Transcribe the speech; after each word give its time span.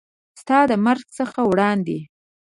ستا 0.41 0.57
د 0.69 0.71
مرګ 0.85 1.05
څخه 1.17 1.39
وړاندې 1.49 1.99